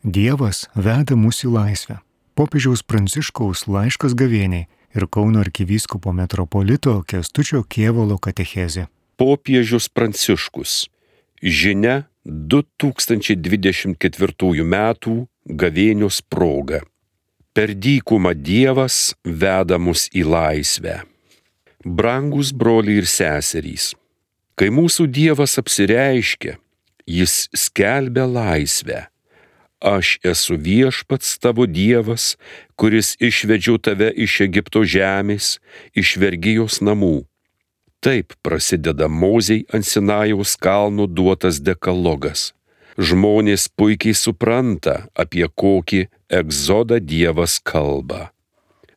[0.00, 2.00] Dievas veda mus į laisvę.
[2.32, 4.64] Popiežiaus Pranciškaus laiškas gavėniai
[4.96, 8.88] ir Kauno arkivyskupo metropolito Kestučio Kievolo katechezė.
[9.20, 10.88] Popiežius Pranciškus.
[11.44, 14.96] Žinia 2024 m.
[15.44, 16.80] gavėnios proga.
[17.52, 21.04] Per dykumą Dievas veda mus į laisvę.
[21.84, 23.94] Brangus broliai ir seserys,
[24.56, 26.56] kai mūsų Dievas apsireiškia,
[27.04, 29.09] jis skelbia laisvę.
[29.80, 32.36] Aš esu viešpats tavo Dievas,
[32.76, 35.56] kuris išvedžiau tave iš Egipto žemės,
[35.96, 37.24] iš vergyjos namų.
[38.04, 42.52] Taip prasideda Moziai ant Sinajaus kalno duotas dekalogas.
[43.00, 48.32] Žmonės puikiai supranta, apie kokį egzodą Dievas kalba.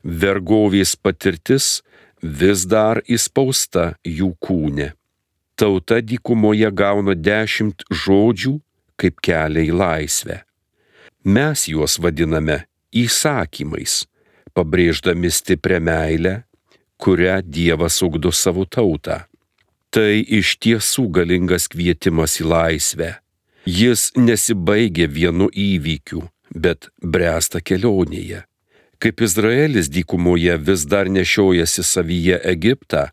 [0.03, 1.79] Vergovės patirtis
[2.19, 4.91] vis dar įspausta jų kūne.
[5.55, 8.57] Tauta dykumoje gauna dešimt žodžių
[8.99, 10.43] kaip kelią į laisvę.
[11.23, 14.03] Mes juos vadiname įsakymais,
[14.51, 16.33] pabrėždami stiprią meilę,
[16.99, 19.23] kurią Dievas ugdo savo tautą.
[19.93, 23.09] Tai iš tiesų galingas kvietimas į laisvę.
[23.63, 28.43] Jis nesibaigia vienu įvykiu, bet bręsta kelionėje.
[28.99, 33.08] Kaip Izraelis dykumoje vis dar nešiojasi savyje Egiptą,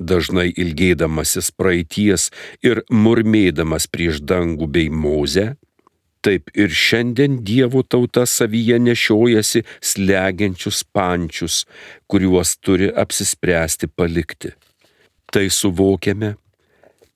[0.00, 2.30] dažnai ilgėdamasis praeities
[2.64, 5.56] ir murmėdamas prieš dangų bei mozę,
[6.24, 11.64] taip ir šiandien Dievo tauta savyje nešiojasi slegiančius pančius,
[12.10, 14.52] kuriuos turi apsispręsti palikti.
[15.32, 16.34] Tai suvokiame,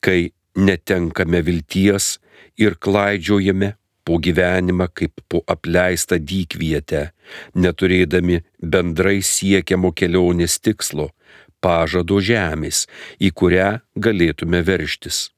[0.01, 2.19] kai netenkame vilties
[2.61, 7.09] ir klaidžiojame po gyvenimą kaip po apleistą dykvietę,
[7.57, 11.11] neturėdami bendrai siekiamo kelionės tikslo-
[11.65, 12.87] pažado žemės,
[13.21, 15.31] į kurią galėtume verštis.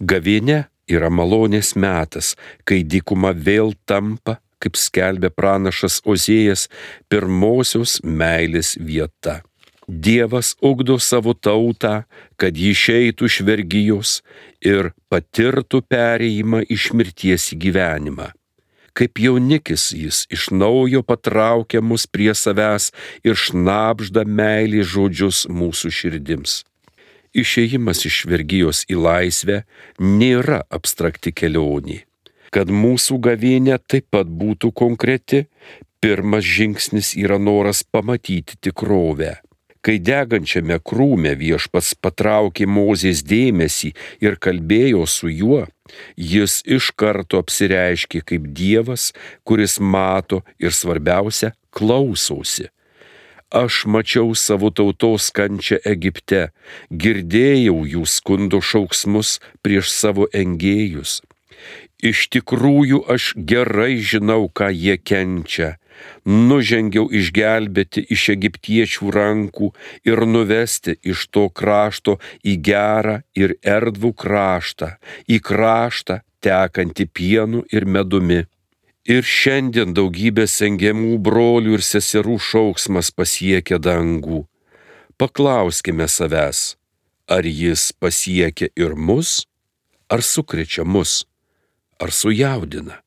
[0.00, 2.34] Gavienė yra malonės metas,
[2.64, 6.68] kai dykuma vėl tampa, kaip skelbė pranašas Ozėjas,
[7.10, 9.42] pirmosios meilės vieta.
[9.86, 12.06] Dievas ugdo savo tautą,
[12.40, 14.14] kad ji išeitų iš vergyjos
[14.58, 18.32] ir patirtų perėjimą iš mirties į gyvenimą.
[18.96, 22.90] Kaip jaunikis jis iš naujo patraukia mus prie savęs
[23.22, 26.62] ir šnapžda meilį žodžius mūsų širdims
[27.42, 29.62] išėjimas iš vergyjos į laisvę
[30.00, 32.02] nėra abstrakti kelionė.
[32.54, 35.46] Kad mūsų gavėnė taip pat būtų konkreti,
[36.00, 39.36] pirmas žingsnis yra noras pamatyti tikrovę.
[39.86, 43.92] Kai degančiame krūme viešpats patraukė Mozės dėmesį
[44.24, 45.60] ir kalbėjo su juo,
[46.18, 49.12] jis iš karto apsireiškė kaip Dievas,
[49.46, 52.66] kuris mato ir svarbiausia, klausosi.
[53.50, 56.50] Aš mačiau savo tautos kančią Egipte,
[56.90, 61.22] girdėjau jų skundo šauksmus prieš savo engėjus.
[62.02, 65.76] Iš tikrųjų aš gerai žinau, ką jie kenčia.
[66.26, 69.70] Nužengiau išgelbėti iš egiptiečių rankų
[70.04, 74.90] ir nuvesti iš to krašto į gerą ir erdvų kraštą,
[75.30, 78.42] į kraštą tekantį pienu ir medumi.
[79.06, 84.40] Ir šiandien daugybė sengiamų brolių ir seserų šauksmas pasiekia dangų.
[85.14, 86.74] Paklauskime savęs,
[87.30, 89.44] ar jis pasiekia ir mus,
[90.10, 91.22] ar sukrečia mus,
[92.02, 92.98] ar sujaudina.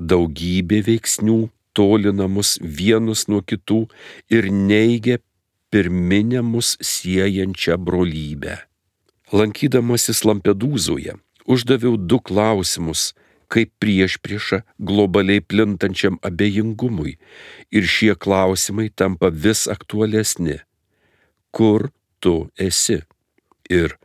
[0.00, 3.84] Daugybė veiksnių tolina mus vienus nuo kitų
[4.32, 5.20] ir neigia
[5.68, 8.56] pirminę mus siejančią brolybę.
[9.34, 13.12] Lankydamasis Lampedūzoje uždaviau du klausimus
[13.48, 17.16] kaip prieš priešą globaliai plintančiam abejingumui
[17.70, 20.58] ir šie klausimai tampa vis aktualesni.
[21.54, 21.90] Kur
[22.20, 23.02] tu esi?
[23.70, 23.96] Ir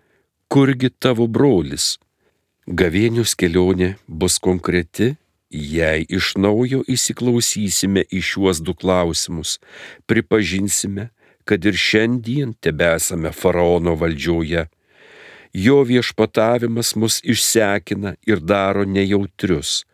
[0.48, 1.98] kurgi tavo brolis?
[2.70, 5.16] Gavėnius kelionė bus konkreti,
[5.50, 9.58] jei iš naujo įsiklausysime į šiuos du klausimus,
[10.06, 11.10] pripažinsime,
[11.50, 14.68] kad ir šiandien tebesame faraono valdžioje
[15.54, 19.86] jo viešpatavimas mus išsekina ir daro nejautrius.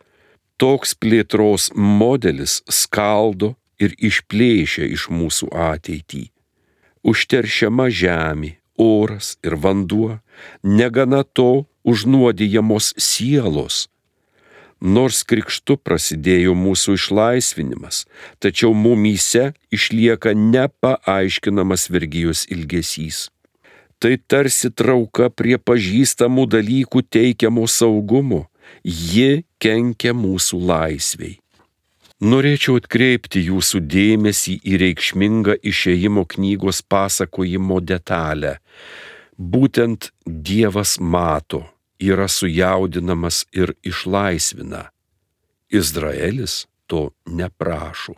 [0.56, 6.30] Toks plėtros modelis skaldo ir išplėšia iš mūsų ateitį.
[7.06, 10.16] Užteršiama žemė, oras ir vanduo,
[10.62, 13.86] negana to užnuodijamos sielos.
[14.80, 18.04] Nors krikštu prasidėjo mūsų išlaisvinimas,
[18.40, 23.30] tačiau mumyse išlieka nepaaiškinamas vergyjos ilgesys
[23.98, 28.46] tai tarsi trauka prie pažįstamų dalykų teikiamo saugumo,
[28.82, 31.36] ji kenkia mūsų laisviai.
[32.16, 38.56] Norėčiau atkreipti jūsų dėmesį į reikšmingą išėjimo knygos pasakojimo detalę.
[39.36, 41.66] Būtent Dievas mato,
[42.00, 44.86] yra sujaudinamas ir išlaisvina.
[45.68, 48.14] Izraelis to neprašo.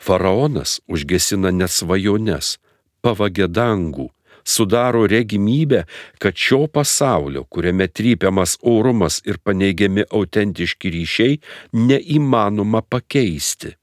[0.00, 2.56] Faraonas užgesina net svajones,
[3.04, 4.08] pavagia dangų,
[4.50, 5.84] sudaro regimybę,
[6.18, 11.40] kad šio pasaulio, kuriame trypiamas orumas ir paneigiami autentiški ryšiai,
[11.72, 13.74] neįmanoma pakeisti.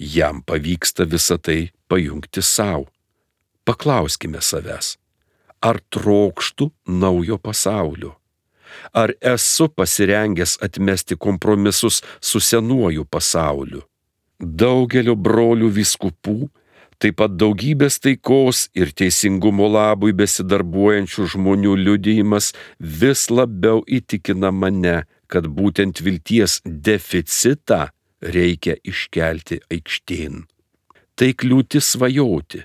[0.00, 2.88] Jam pavyksta visą tai pajungti savo.
[3.68, 4.96] Paklauskime savęs,
[5.60, 8.16] ar trokštų naujo pasaulio?
[8.92, 13.82] Ar esu pasirengęs atmesti kompromisus su senuoju pasauliu?
[14.40, 16.48] Daugelio brolių viskupų
[17.00, 22.52] taip pat daugybės taikos ir teisingumo labui besidarbuojančių žmonių liudijimas
[23.00, 27.88] vis labiau įtikina mane, kad būtent vilties deficitą
[28.20, 30.44] reikia iškelti aikštėn.
[31.16, 32.62] Tai kliūti svajoti,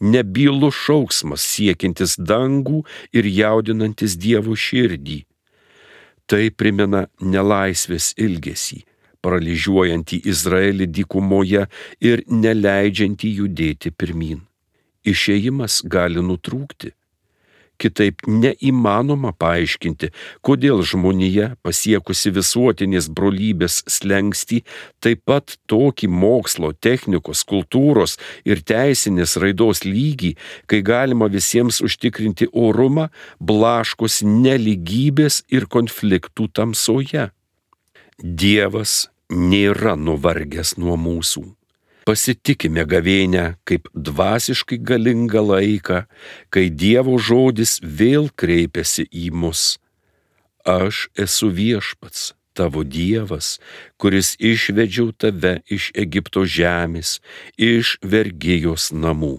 [0.00, 2.82] nebylų šauksmas siekintis dangų
[3.12, 5.20] ir jaudinantis Dievo širdį.
[6.24, 8.84] Tai primena nelaisvės ilgesį
[9.24, 11.64] paralyžiuojantį Izraelį dykumoje
[12.10, 14.42] ir neleidžiantį judėti pirmin.
[15.04, 16.94] Išėjimas gali nutrūkti.
[17.74, 20.12] Kitaip neįmanoma paaiškinti,
[20.46, 24.60] kodėl žmonija pasiekusi visuotinės brolybės slengsti
[25.02, 28.14] taip pat tokį mokslo, technikos, kultūros
[28.46, 30.36] ir teisinės raidos lygį,
[30.70, 33.08] kai galima visiems užtikrinti orumą,
[33.42, 37.32] blaškos neligybės ir konfliktų tamsoje.
[38.22, 41.44] Dievas nėra nuvargęs nuo mūsų.
[42.04, 46.02] Pasitikime gavėnę kaip dvasiškai galingą laiką,
[46.52, 49.78] kai Dievo žodis vėl kreipiasi į mus.
[50.68, 53.58] Aš esu viešpats, tavo Dievas,
[53.96, 57.18] kuris išvedžiau tave iš Egipto žemės,
[57.56, 59.38] iš vergėjos namų.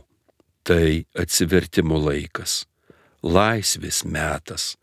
[0.65, 2.65] Tai atsivertimo laikas,
[3.21, 4.73] laisvės metas.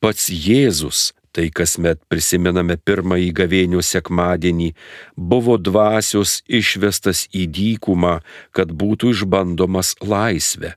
[0.00, 4.70] Pats Jėzus tai kasmet prisimename pirmąjį gavėnių sekmadienį,
[5.16, 8.16] buvo dvasios išvestas į dykumą,
[8.56, 10.72] kad būtų išbandomas laisvė.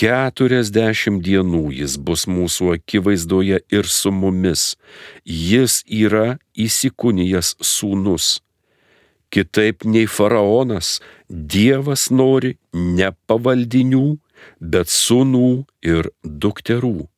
[0.00, 4.62] Keturiasdešimt dienų jis bus mūsų akivaizdoje ir su mumis.
[5.24, 8.38] Jis yra įsikūnijas sūnus.
[9.30, 10.98] Kitaip nei faraonas,
[11.28, 14.06] Dievas nori ne pavaldinių,
[14.58, 15.50] bet sūnų
[15.84, 17.09] ir dukterų.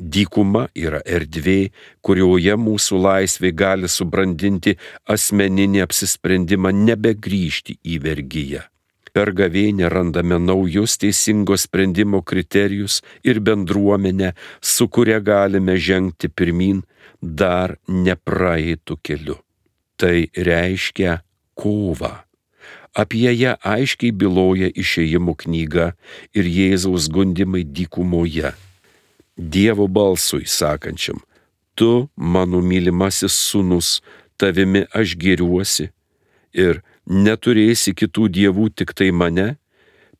[0.00, 1.70] Dykuma yra erdvė,
[2.00, 4.78] kurioje mūsų laisvė gali subrandinti
[5.12, 8.62] asmeninį apsisprendimą nebegrįžti į vergyją.
[9.12, 14.32] Per gavėnę randame naujus teisingo sprendimo kriterijus ir bendruomenę,
[14.62, 16.80] su kuria galime žengti pirmin
[17.20, 19.36] dar nepraeitų keliu.
[20.00, 21.18] Tai reiškia
[21.58, 22.14] kovą.
[22.96, 25.92] Apie ją aiškiai byloja išėjimo knyga
[26.32, 28.54] ir Jėzaus gundimai dykumoje
[29.40, 31.16] Dievo balsui sakančiam,
[31.74, 34.02] tu mano mylimasis sunus,
[34.36, 35.86] tavimi aš gėriuosi
[36.64, 39.54] ir neturėsi kitų dievų tik tai mane,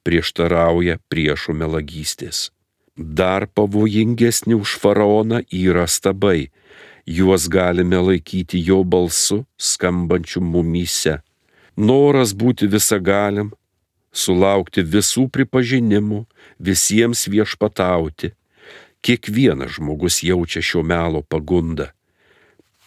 [0.08, 2.48] prieštarauja priešų melagystės.
[2.96, 6.48] Dar pavojingesni už faraoną yra stabai,
[7.04, 11.20] juos galime laikyti jo balsu skambančiu mumyse.
[11.76, 13.52] Noras būti visagalim,
[14.16, 16.24] sulaukti visų pripažinimų,
[16.56, 18.32] visiems viešpatauti
[19.00, 21.88] Kiekvienas žmogus jaučia šio melo pagundą.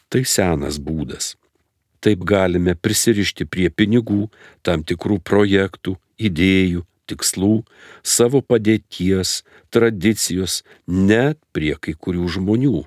[0.09, 1.33] Tai senas būdas.
[2.03, 4.27] Taip galime prisirišti prie pinigų,
[4.61, 7.63] tam tikrų projektų, idėjų, tikslų,
[8.03, 9.41] savo padėties,
[9.73, 12.83] tradicijos, net prie kai kurių žmonių.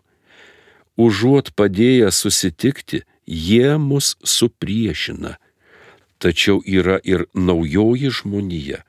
[0.96, 5.36] Užuot padėję susitikti, jie mus supriešina.
[6.22, 8.84] Tačiau yra ir naujoji žmonija,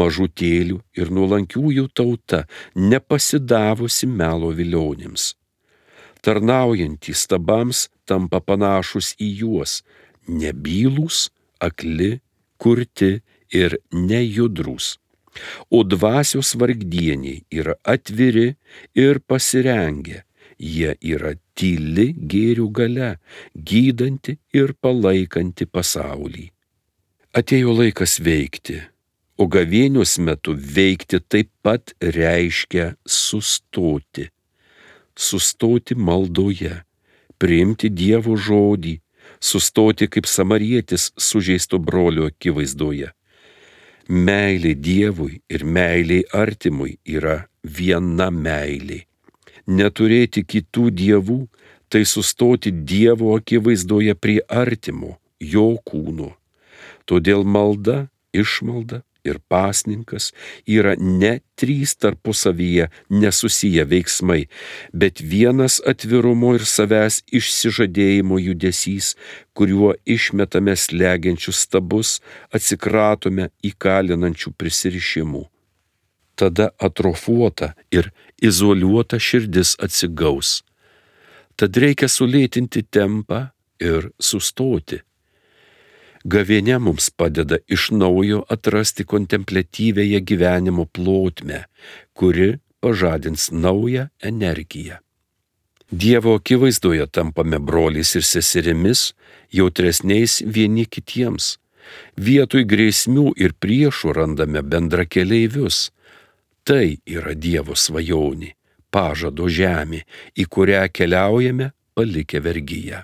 [0.00, 2.44] mažutėlių ir nuolankiųjų tauta,
[2.74, 5.32] nepasidavusi melo vilionėms.
[6.22, 9.80] Tarnaujantys stabams tampa panašus į juos,
[10.28, 12.20] nebylūs, akli,
[12.62, 13.20] kurti
[13.50, 14.96] ir nejudrus.
[15.72, 18.52] O dvasios vargdieniai yra atviri
[18.94, 20.22] ir pasirengę,
[20.60, 23.12] jie yra tyli gėrių gale,
[23.56, 26.50] gydanti ir palaikanti pasaulį.
[27.32, 28.76] Atėjo laikas veikti,
[29.42, 32.84] O gavėnios metu veikti taip pat reiškia
[33.14, 34.28] sustoti.
[35.18, 36.76] Sustoti maldoje,
[37.42, 38.92] priimti Dievo žodį,
[39.50, 43.10] sustoti kaip samarietis sužeisto brolio akivaizdoje.
[44.28, 49.02] Meilė Dievui ir meilė artimui yra viena meilė.
[49.66, 51.40] Neturėti kitų dievų
[51.90, 55.16] tai sustoti Dievo akivaizdoje prie artimo,
[55.54, 56.36] jo kūno.
[57.10, 60.32] Todėl malda, išmalda ir pasninkas
[60.66, 64.46] yra ne trys tarpusavyje nesusiję veiksmai,
[64.92, 69.14] bet vienas atvirumo ir savęs išsižadėjimo judesys,
[69.56, 72.18] kuriuo išmetame slegiančius stabus,
[72.56, 75.44] atsikratome įkalinančių prisirišimų.
[76.34, 78.10] Tada atrofuota ir
[78.42, 80.62] izoliuota širdis atsigaus.
[81.56, 85.02] Tad reikia sulėtinti tempą ir sustoti
[86.24, 91.64] Gavėne mums padeda iš naujo atrasti kontemplatyvėje gyvenimo plotmę,
[92.14, 95.00] kuri pažadins naują energiją.
[95.92, 99.12] Dievo akivaizdoje tampame broliais ir seserimis,
[99.52, 101.58] jautresniais vieni kitiems.
[102.16, 105.90] Vietoj grėsmių ir priešų randame bendra keleivius.
[106.64, 108.54] Tai yra Dievo svajonė,
[108.94, 110.04] pažado žemė,
[110.38, 113.02] į kurią keliaujame palikę vergyje.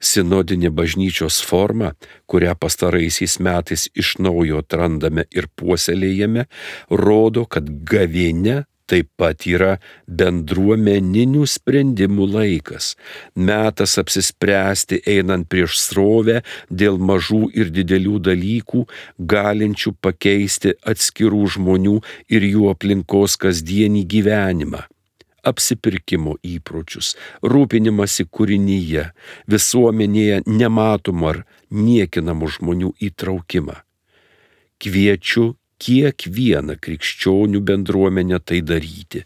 [0.00, 1.94] Sinodinė bažnyčios forma,
[2.30, 6.46] kurią pastaraisiais metais iš naujo atrandame ir puoselėjame,
[6.90, 9.76] rodo, kad gavėne taip pat yra
[10.06, 12.92] bendruomeninių sprendimų laikas,
[13.34, 18.84] metas apsispręsti einant prieš srovę dėl mažų ir didelių dalykų,
[19.34, 21.96] galinčių pakeisti atskirų žmonių
[22.30, 24.86] ir jų aplinkos kasdienį gyvenimą
[25.50, 29.10] apsipirkimo įpročius, rūpinimąsi kūrinyje,
[29.50, 33.78] visuomenėje nematomų ar niekinamų žmonių įtraukimą.
[34.82, 39.24] Kviečiu kiekvieną krikščionių bendruomenę tai daryti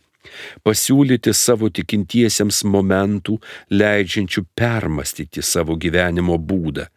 [0.66, 3.38] pasiūlyti savo tikintiesiems momentų,
[3.72, 6.88] leidžiančių permastyti savo gyvenimo būdą,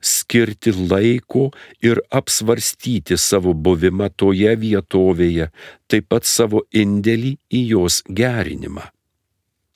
[0.00, 1.50] skirti laiko
[1.84, 5.50] ir apsvarstyti savo buvimą toje vietovėje,
[5.90, 8.88] taip pat savo indėlį į jos gerinimą.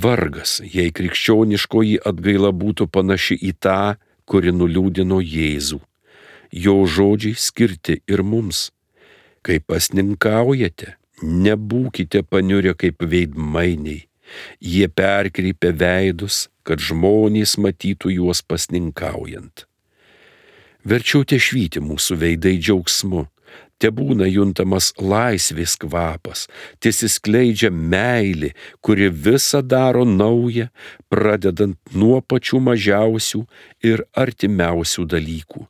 [0.02, 3.94] Vargas, jei krikščioniškoji atgaila būtų panaši į tą,
[4.26, 5.80] kuri nuliūdino Jėzų.
[6.54, 8.70] Jo žodžiai skirti ir mums.
[9.44, 14.04] Kai pasninkaujate, nebūkite paniurę kaip veidmainiai.
[14.60, 19.66] Jie perkreipia veidus, kad žmonės matytų juos pasninkaujant.
[20.84, 23.24] Verčiau te švyti mūsų veidai džiaugsmu,
[23.80, 26.46] te būna juntamas laisvės kvapas,
[26.84, 28.52] tiesiskleidžia meilė,
[28.84, 30.68] kuri visą daro naują,
[31.12, 33.44] pradedant nuo pačių mažiausių
[33.84, 35.64] ir artimiausių dalykų.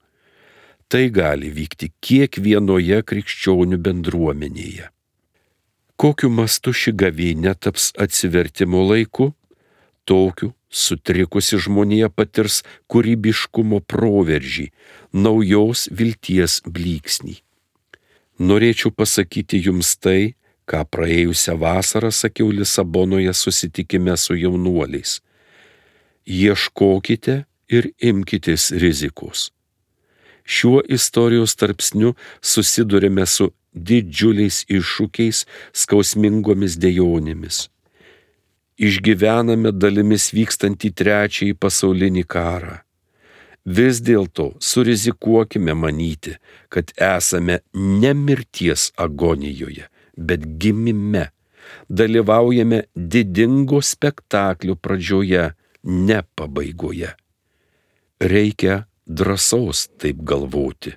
[0.90, 4.93] Tai gali vykti kiekvienoje krikščionių bendruomenėje.
[5.96, 9.30] Kokiu mastu ši gavynė taps atsivertimo laiku,
[10.04, 14.70] tokiu sutrikusi žmonija patirs kūrybiškumo proveržį,
[15.14, 17.38] naujos vilties blyksnį.
[18.42, 20.34] Norėčiau pasakyti jums tai,
[20.66, 25.20] ką praėjusią vasarą sakiau Lisabonoje susitikime su jaunuoliais.
[26.26, 29.52] Ieškokite ir imkitės rizikos.
[30.44, 37.68] Šiuo istorijos tarpsniu susidurime su didžiuliais iššūkiais, skausmingomis dėjonėmis.
[38.78, 42.80] Išgyvename dalimis vykstantį trečiąjį pasaulinį karą.
[43.64, 46.34] Vis dėlto surizikuokime manyti,
[46.68, 51.30] kad esame ne mirties agonijoje, bet gimime.
[51.88, 55.46] Dalyvaujame didingo spektaklio pradžioje,
[55.84, 57.14] ne pabaigoje.
[58.20, 60.92] Reikia drąsos taip galvoti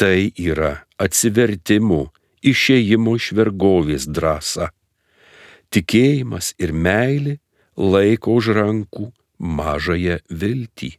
[0.00, 2.02] Tai yra atsivertimų,
[2.44, 4.70] išėjimo iš vergovės drąsa.
[5.70, 7.38] Tikėjimas ir meilė
[7.76, 10.90] laiko už rankų mažąją viltį,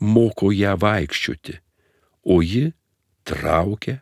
[0.00, 1.58] moko ją vaikščioti,
[2.24, 2.70] o ji
[3.28, 4.00] traukia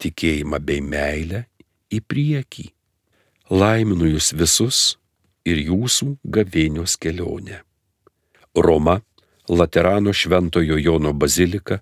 [0.00, 1.44] tikėjimą bei meilę
[1.92, 2.66] į priekį.
[3.50, 4.80] Laiminu jūs visus
[5.48, 7.62] ir jūsų gavėnios kelionę.
[8.54, 9.00] Roma,
[9.50, 11.80] Laterano Šventojo Jono bazilika,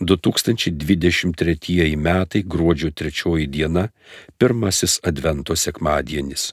[0.00, 3.88] 2023 metai gruodžio 3 diena,
[4.38, 6.52] pirmasis Advento sekmadienis.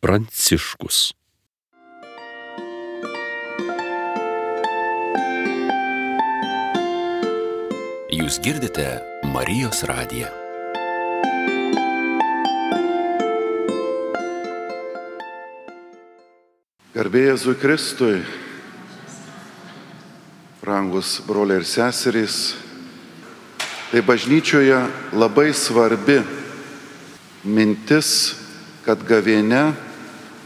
[0.00, 1.12] Pranciškus.
[8.10, 8.86] Jūs girdite
[9.30, 10.30] Marijos radiją.
[16.90, 18.16] Garbėjai Jėzui Kristui,
[20.70, 22.54] brangus broliai ir seserys,
[23.90, 24.78] tai bažnyčioje
[25.18, 26.20] labai svarbi
[27.42, 28.36] mintis,
[28.86, 29.72] kad gavėne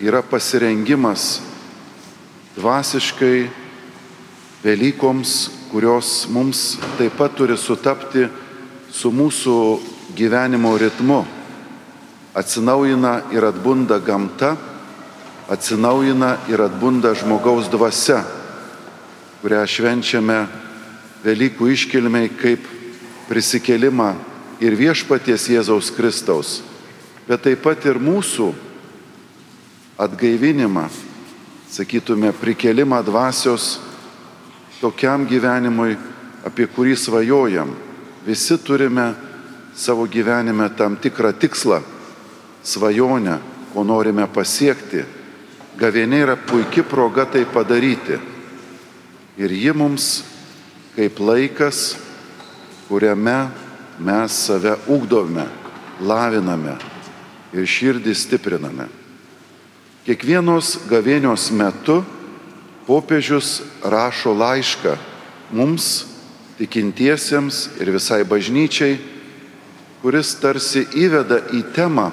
[0.00, 1.42] yra pasirengimas
[2.56, 3.50] dvasiškai
[4.64, 8.24] Velykoms, kurios mums taip pat turi sutapti
[8.88, 9.56] su mūsų
[10.16, 11.18] gyvenimo ritmu.
[12.32, 14.54] Atsinaujina ir atbunda gamta,
[15.52, 18.22] atsinaujina ir atbunda žmogaus dvasia
[19.44, 20.38] kurią švenčiame
[21.20, 22.64] Velykų iškilmiai kaip
[23.28, 24.14] prisikelimą
[24.64, 26.62] ir viešpaties Jėzaus Kristaus,
[27.28, 28.50] bet taip pat ir mūsų
[30.00, 30.86] atgaivinimą,
[31.68, 33.78] sakytume, prikelimą dvasios
[34.80, 35.96] tokiam gyvenimui,
[36.44, 37.76] apie kurį svajojam.
[38.24, 39.10] Visi turime
[39.76, 41.82] savo gyvenime tam tikrą tikslą,
[42.64, 43.40] svajonę,
[43.74, 45.04] ko norime pasiekti.
[45.76, 48.32] Gavienė yra puikia proga tai padaryti.
[49.38, 50.22] Ir ji mums
[50.94, 51.96] kaip laikas,
[52.88, 53.50] kuriame
[53.98, 55.46] mes save ugdome,
[56.00, 56.76] laviname
[57.54, 58.86] ir širdį stipriname.
[60.04, 62.02] Kiekvienos gavėnios metu
[62.86, 64.94] popiežius rašo laišką
[65.54, 66.04] mums,
[66.58, 68.98] tikintiesiems ir visai bažnyčiai,
[70.02, 72.10] kuris tarsi įveda į temą,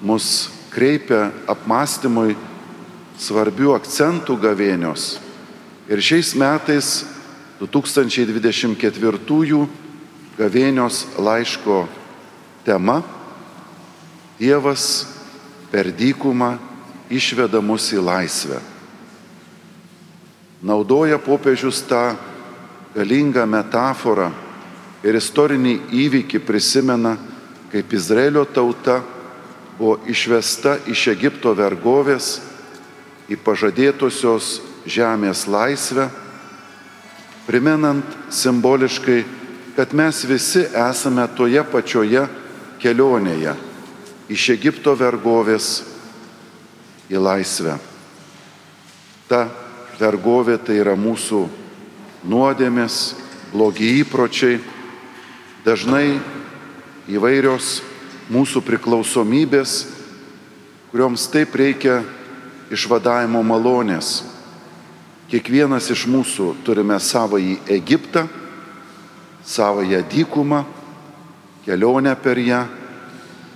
[0.00, 2.36] mus kreipia apmąstymui
[3.18, 5.23] svarbių akcentų gavėnios.
[5.84, 7.02] Ir šiais metais
[7.60, 9.66] 2024
[10.38, 11.82] gavėnios laiško
[12.64, 13.02] tema
[14.38, 15.04] Dievas
[15.70, 16.56] per dykumą
[17.12, 18.62] išveda mus į laisvę.
[20.64, 22.16] Naudoja popiežius tą
[22.96, 24.32] galingą metaforą
[25.04, 27.18] ir istorinį įvykį prisimena,
[27.70, 29.02] kaip Izraelio tauta
[29.76, 32.40] buvo išvesta iš Egipto vergovės
[33.28, 36.08] į pažadėtosios žemės laisvę,
[37.46, 39.22] primenant simboliškai
[39.76, 42.26] kad mes visi esame toje pačioje
[42.78, 43.54] kelionėje
[44.30, 45.82] iš Egipto vergovės
[47.10, 47.74] į laisvę.
[49.28, 49.48] Ta
[49.98, 51.42] vergovė tai yra mūsų
[52.30, 53.16] nuodėmės,
[53.52, 54.60] blogi įpročiai,
[55.66, 56.20] dažnai
[57.10, 57.80] įvairios
[58.32, 59.74] mūsų priklausomybės,
[60.92, 61.98] kurioms taip reikia
[62.72, 64.33] išvadavimo malonės.
[65.30, 68.26] Kiekvienas iš mūsų turime savo į Egiptą
[69.44, 70.64] savoją dykumą,
[71.64, 72.64] kelionę per ją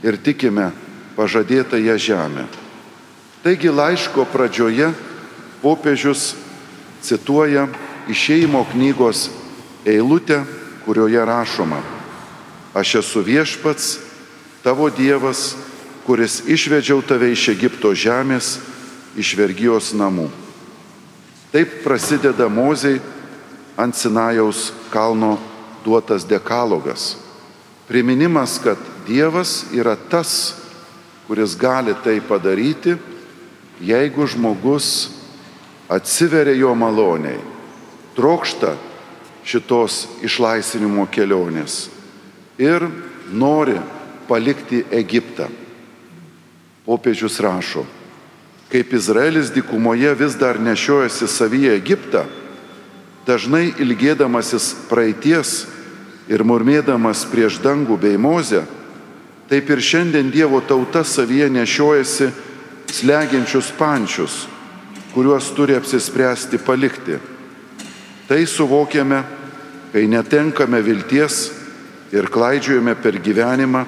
[0.04, 0.70] ir tikime
[1.16, 2.46] pažadėtąją žemę.
[3.44, 4.92] Taigi laiško pradžioje
[5.62, 6.34] popiežius
[7.02, 7.68] cituoja
[8.08, 9.28] išeimo knygos
[9.84, 10.44] eilutę,
[10.84, 11.82] kurioje rašoma,
[12.74, 13.98] aš esu viešpats,
[14.64, 15.52] tavo Dievas,
[16.06, 18.56] kuris išvedžiau tave iš Egipto žemės,
[19.16, 20.30] iš vergyjos namų.
[21.52, 23.00] Taip prasideda Mozei
[23.76, 25.38] ant Sinajaus kalno
[25.84, 27.16] duotas dekalogas.
[27.88, 30.54] Priminimas, kad Dievas yra tas,
[31.26, 32.96] kuris gali tai padaryti,
[33.80, 35.10] jeigu žmogus
[35.88, 37.40] atsiveria jo maloniai,
[38.16, 38.74] trokšta
[39.48, 41.86] šitos išlaisvinimo kelionės
[42.60, 42.84] ir
[43.32, 43.78] nori
[44.28, 45.48] palikti Egiptą.
[46.84, 47.84] Popiežius rašo,
[48.68, 52.24] kaip Izraelis dykumoje vis dar nešiojasi savyje Egiptą,
[53.26, 55.66] dažnai ilgėdamasis praeities
[56.28, 58.64] ir murmėdamas prieš dangų bei mozę,
[59.48, 62.28] taip ir šiandien Dievo tauta savyje nešiojasi
[62.92, 64.46] slegiančius pančius,
[65.14, 67.16] kuriuos turi apsispręsti palikti.
[68.28, 69.22] Tai suvokiame,
[69.92, 71.46] kai netenkame vilties
[72.12, 73.84] ir klaidžiojame per gyvenimą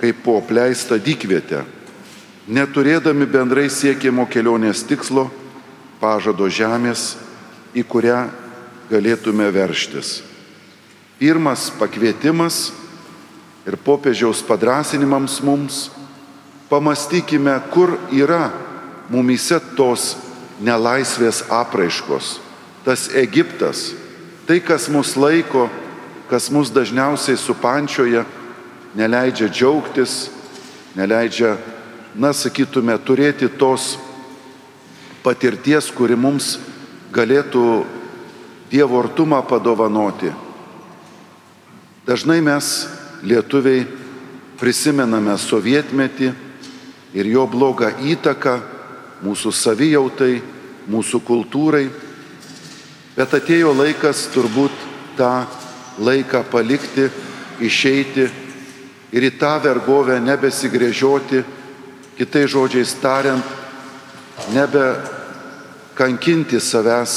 [0.00, 1.64] kaip po apleistą dykvietę,
[2.48, 5.28] neturėdami bendrai siekiamo kelionės tikslo,
[6.00, 7.16] pažado žemės,
[7.76, 8.22] į kurią
[8.88, 10.22] galėtume verštis.
[11.18, 12.70] Pirmas pakvietimas
[13.68, 15.90] ir popiežiaus padrasinimams mums-
[16.70, 18.52] pamastykime, kur yra
[19.10, 20.16] mumyse tos
[20.60, 22.38] nelaisvės apraiškos,
[22.84, 23.92] tas Egiptas,
[24.46, 25.68] tai, kas mus laiko,
[26.28, 28.24] kas mus dažniausiai supančioja,
[28.96, 30.30] neleidžia džiaugtis,
[30.96, 31.56] neleidžia,
[32.18, 33.94] na, sakytume, turėti tos
[35.22, 36.56] patirties, kuri mums
[37.14, 37.62] galėtų
[38.68, 40.28] Dievo artumą padovanoti.
[42.04, 42.66] Dažnai mes,
[43.24, 43.86] lietuviai,
[44.60, 46.28] prisimename sovietmetį
[47.16, 48.58] ir jo blogą įtaką
[49.24, 50.42] mūsų savijautai,
[50.84, 51.86] mūsų kultūrai,
[53.16, 54.74] bet atėjo laikas turbūt
[55.16, 55.46] tą
[55.96, 57.08] laiką palikti,
[57.64, 58.28] išeiti
[59.16, 61.40] ir į tą vergovę nebesigrėžioti,
[62.18, 63.44] kitai žodžiais tariant,
[64.50, 64.82] nebe
[65.94, 67.12] kankinti savęs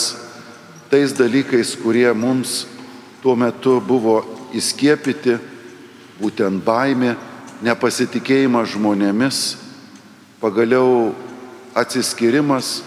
[0.94, 2.68] tais dalykais, kurie mums
[3.24, 4.20] tuo metu buvo
[4.54, 5.40] įskiepyti
[6.22, 7.16] būtent baimė,
[7.66, 9.40] nepasitikėjimas žmonėmis,
[10.38, 11.16] pagaliau
[11.74, 12.84] atsiskirimas,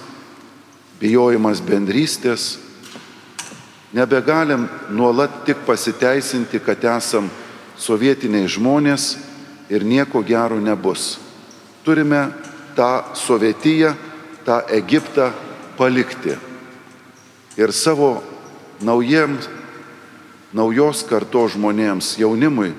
[1.03, 2.61] bijojimas bendrystės.
[3.95, 7.27] Nebegalim nuolat tik pasiteisinti, kad esam
[7.75, 9.17] sovietiniai žmonės
[9.67, 11.24] ir nieko gero nebus.
[11.85, 12.33] Turime
[12.77, 13.95] tą sovietiją,
[14.45, 15.31] tą Egiptą
[15.77, 16.37] palikti.
[17.57, 18.23] Ir savo
[18.83, 19.49] naujiems
[20.55, 22.73] naujos kartos žmonėms, jaunimui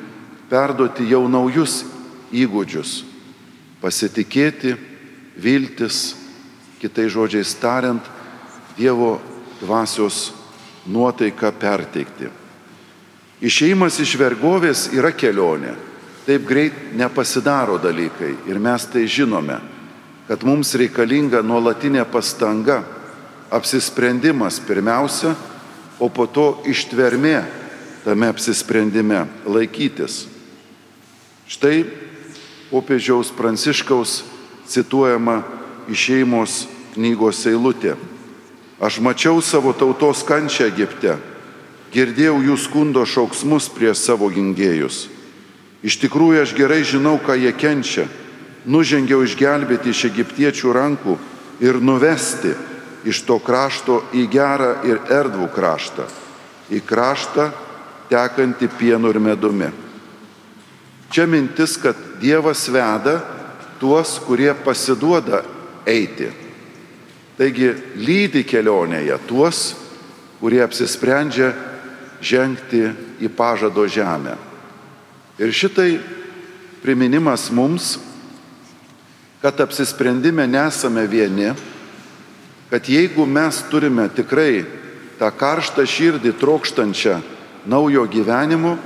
[0.50, 1.84] perduoti jau naujus
[2.34, 3.04] įgūdžius-
[3.84, 4.76] pasitikėti,
[5.38, 6.15] viltis,
[6.82, 8.04] kitai žodžiais tariant,
[8.76, 9.22] Dievo
[9.62, 10.34] dvasios
[10.86, 12.28] nuotaiką perteikti.
[13.41, 15.76] Išėjimas iš vergovės yra kelionė.
[16.26, 19.60] Taip greit nepasidaro dalykai ir mes tai žinome,
[20.26, 22.82] kad mums reikalinga nuolatinė pastanga,
[23.54, 25.36] apsisprendimas pirmiausia,
[26.02, 27.44] o po to ištvermė
[28.04, 30.26] tame apsisprendime laikytis.
[31.46, 31.86] Štai
[32.72, 34.24] popiežiaus Pranciškaus
[34.68, 35.44] cituojama
[35.94, 37.94] išeimos knygos eilutė.
[38.82, 41.20] Aš mačiau savo tautos kančią Egipte,
[41.94, 45.06] girdėjau jų skundo šauksmus prieš savo gingėjus.
[45.86, 48.08] Iš tikrųjų aš gerai žinau, ką jie kenčia.
[48.65, 51.17] Nužengiau išgelbėti iš egiptiečių rankų
[51.62, 52.56] ir nuvesti
[53.06, 56.08] iš to krašto į gerą ir erdvų kraštą,
[56.74, 57.52] į kraštą
[58.10, 59.69] tekantį pienu ir medumi.
[61.13, 63.19] Čia mintis, kad Dievas veda
[63.80, 65.43] tuos, kurie pasiduoda
[65.86, 66.32] eiti.
[67.38, 67.69] Taigi
[68.02, 69.62] lydi kelionėje tuos,
[70.39, 71.52] kurie apsisprendžia
[72.26, 72.82] žengti
[73.21, 74.34] į pažado žemę.
[75.39, 75.98] Ir šitai
[76.84, 77.98] priminimas mums,
[79.41, 81.52] kad apsisprendime nesame vieni,
[82.69, 84.63] kad jeigu mes turime tikrai
[85.19, 87.19] tą karštą širdį trokštančią
[87.67, 88.78] naujo gyvenimo,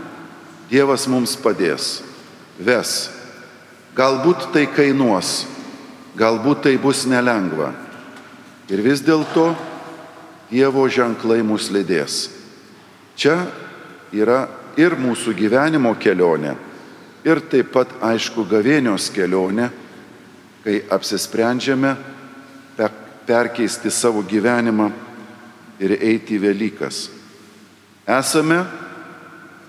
[0.70, 2.04] Dievas mums padės,
[2.62, 3.10] ves.
[3.98, 5.48] Galbūt tai kainuos,
[6.14, 7.72] galbūt tai bus nelengva.
[8.70, 9.48] Ir vis dėlto
[10.52, 12.28] Dievo ženklai mus lydės.
[13.18, 13.40] Čia
[14.14, 14.44] yra
[14.80, 16.56] ir mūsų gyvenimo kelionė,
[17.28, 19.70] ir taip pat, aišku, gavėnios kelionė,
[20.64, 21.96] kai apsisprendžiame
[23.30, 24.90] perkeisti savo gyvenimą
[25.80, 27.04] ir eiti į Velykas.
[28.10, 28.64] Esame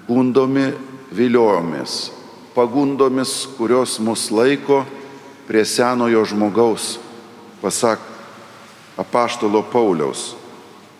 [0.08, 0.70] gundomi
[1.12, 2.10] viliojomis,
[2.54, 4.84] pagundomis, kurios mus laiko
[5.48, 6.94] prie senojo žmogaus,
[7.60, 8.00] pasak
[8.96, 10.34] apaštalo Pauliaus.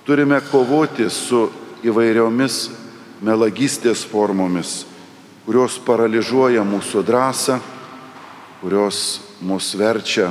[0.04, 1.46] Turime kovoti su
[1.86, 2.58] įvairiomis
[3.20, 4.84] melagystės formomis,
[5.44, 7.58] kurios paralyžiuoja mūsų drąsą,
[8.60, 10.30] kurios mus verčia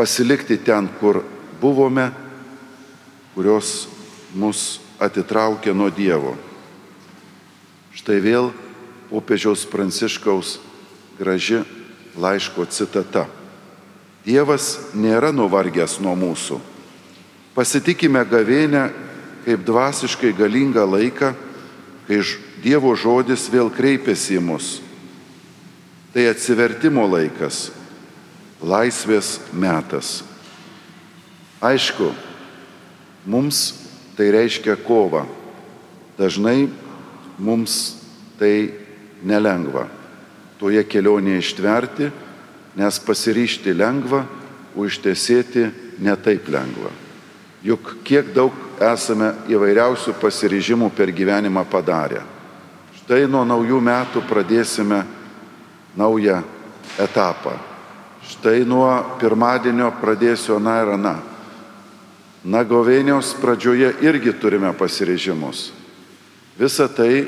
[0.00, 1.22] pasilikti ten, kur
[1.60, 2.10] buvome,
[3.34, 3.88] kurios
[4.32, 6.36] mus atitraukia nuo Dievo.
[7.92, 8.48] Štai vėl
[9.10, 10.54] popiežiaus pranciškaus
[11.18, 11.60] graži
[12.16, 13.26] laiško citata.
[14.24, 16.60] Dievas nėra nuvargęs nuo mūsų.
[17.52, 18.86] Pasitikime gavėnę
[19.44, 21.34] kaip dvasiškai galingą laiką,
[22.08, 22.22] kai
[22.60, 24.80] Dievo žodis vėl kreipiasi į mus.
[26.12, 27.70] Tai atsivertimo laikas,
[28.60, 30.18] laisvės metas.
[31.64, 32.10] Aišku,
[33.24, 33.62] mums
[34.18, 35.24] tai reiškia kova.
[36.18, 36.68] Dažnai
[37.40, 37.96] mums
[38.36, 38.74] tai
[39.24, 39.86] nelengva.
[40.60, 42.10] Toje kelionėje ištverti,
[42.76, 44.26] nes pasiryšti lengva,
[44.76, 45.70] o ištesėti
[46.04, 46.92] netaip lengva.
[47.64, 52.22] Juk kiek daug esame įvairiausių pasiryžimų per gyvenimą padarę.
[53.00, 55.02] Štai nuo naujų metų pradėsime
[55.96, 56.40] naują
[56.98, 57.58] etapą.
[58.30, 58.88] Štai nuo
[59.20, 61.16] pirmadienio pradėsiu aną ir aną.
[62.40, 65.72] Na, govėnios pradžioje irgi turime pasiryžimus.
[66.56, 67.26] Visa tai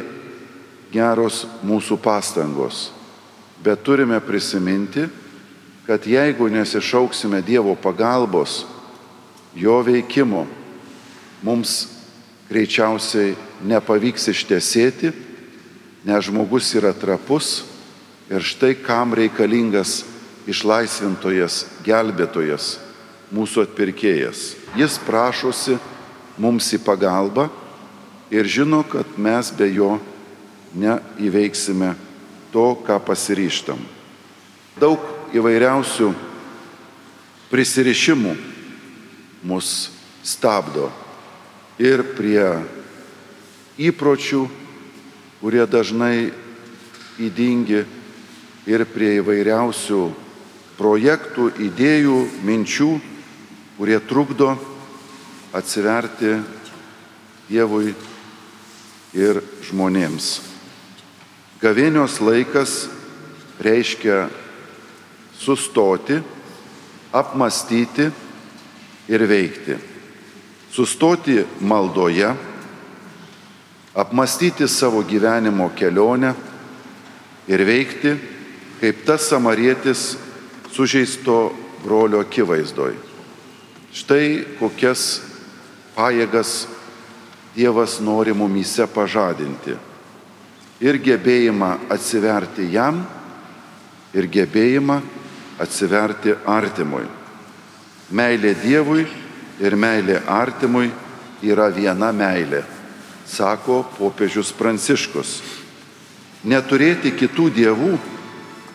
[0.92, 2.90] geros mūsų pastangos.
[3.62, 5.04] Bet turime prisiminti,
[5.86, 8.62] kad jeigu nesišauksime Dievo pagalbos,
[9.54, 10.46] jo veikimo
[11.42, 11.88] mums
[12.50, 13.34] greičiausiai
[13.66, 15.12] nepavyks ištesėti,
[16.06, 17.62] nes žmogus yra trapus
[18.30, 20.02] ir štai kam reikalingas
[20.50, 22.76] išlaisvintojas, gelbėtojas,
[23.32, 24.52] mūsų atpirkėjas.
[24.76, 25.78] Jis prašosi
[26.40, 27.48] mums į pagalbą
[28.32, 29.96] ir žino, kad mes be jo
[30.74, 31.92] neįveiksime
[32.52, 33.78] to, ką pasiryštam.
[34.80, 35.00] Daug
[35.36, 36.10] įvairiausių
[37.52, 38.34] prisirišimų
[39.48, 39.90] mus
[40.24, 40.88] stabdo
[41.82, 42.46] ir prie
[43.82, 44.42] įpročių,
[45.42, 46.30] kurie dažnai
[47.18, 47.82] įdingi,
[48.70, 50.02] ir prie įvairiausių
[50.78, 52.90] projektų, idėjų, minčių,
[53.78, 54.54] kurie trukdo
[55.52, 56.36] atsiverti
[57.52, 57.90] Dievui
[59.12, 60.28] ir žmonėms.
[61.60, 62.86] Gavėnios laikas
[63.60, 64.30] reiškia
[65.36, 66.22] sustoti,
[67.12, 68.08] apmastyti
[69.12, 69.91] ir veikti.
[70.72, 72.34] Sustoti maldoje,
[73.94, 76.32] apmastyti savo gyvenimo kelionę
[77.48, 78.14] ir veikti,
[78.80, 80.16] kaip tas samarietis
[80.72, 81.52] sužeisto
[81.84, 82.96] brolio akivaizdoj.
[83.92, 85.20] Štai kokias
[85.96, 86.66] pajėgas
[87.52, 89.76] Dievas nori mumyse pažadinti.
[90.82, 93.04] ir gebėjimą atsiverti jam,
[94.14, 94.96] ir gebėjimą
[95.62, 97.04] atsiverti artimui.
[98.10, 99.06] Meilė Dievui
[99.62, 100.90] ir meilė artimui
[101.42, 102.62] yra viena meilė,
[103.26, 105.40] sako popiežius Pranciškus.
[106.42, 107.92] Neturėti kitų dievų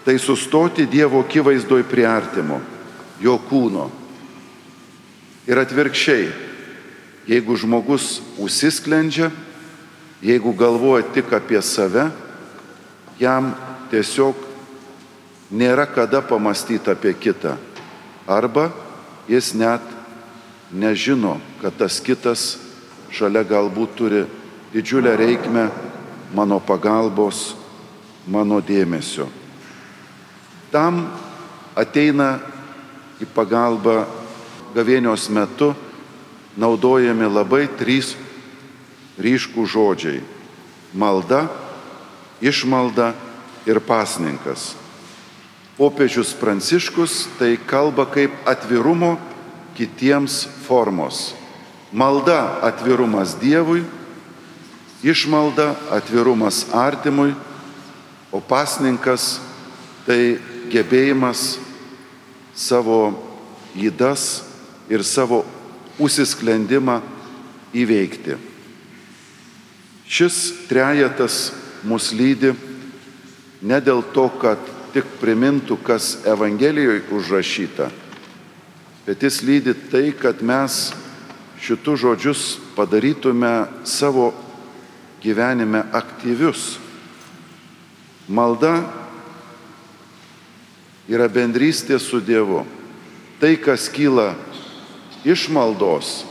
[0.08, 2.62] tai sustoti Dievo akivaizdoj prie artimo,
[3.20, 3.90] jo kūno.
[5.48, 6.30] Ir atvirkščiai,
[7.28, 9.28] jeigu žmogus užsisklendžia,
[10.24, 12.08] jeigu galvoja tik apie save,
[13.20, 13.52] jam
[13.92, 14.40] tiesiog
[15.52, 17.58] nėra kada pamastyti apie kitą.
[18.28, 18.70] Arba
[19.28, 19.97] jis net
[20.72, 22.58] nežino, kad tas kitas
[23.14, 24.24] šalia galbūt turi
[24.74, 25.70] didžiulę reikmę
[26.36, 27.56] mano pagalbos,
[28.28, 29.30] mano dėmesio.
[30.72, 31.06] Tam
[31.78, 32.38] ateina
[33.24, 34.04] į pagalbą
[34.76, 35.72] gavėnios metu
[36.60, 38.16] naudojami labai trys
[39.18, 40.22] ryškų žodžiai-
[41.02, 41.48] malda,
[42.42, 43.14] išmalda
[43.66, 44.76] ir pasninkas.
[45.78, 49.18] Popiežius Pranciškus tai kalba kaip atvirumo
[49.78, 51.36] kitiems formos.
[51.94, 53.84] Malda atvirumas Dievui,
[55.04, 57.36] išmalda atvirumas artimui,
[58.32, 59.38] o pasninkas
[60.08, 60.38] tai
[60.72, 61.58] gebėjimas
[62.58, 63.14] savo
[63.78, 64.42] įdas
[64.90, 65.44] ir savo
[66.02, 67.00] užsisklendimą
[67.78, 68.38] įveikti.
[70.08, 71.52] Šis trejetas
[71.88, 72.54] mus lydi
[73.62, 74.60] ne dėl to, kad
[74.96, 77.90] tik primintų, kas Evangelijoje užrašyta,
[79.08, 80.90] bet jis lydi tai, kad mes
[81.64, 84.34] šitų žodžius padarytume savo
[85.24, 86.76] gyvenime aktyvius.
[88.28, 88.82] Malda
[91.08, 92.66] yra bendrystė su Dievu.
[93.40, 94.34] Tai, kas kyla
[95.24, 96.26] iš maldos,